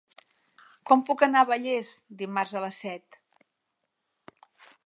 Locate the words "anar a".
1.27-1.47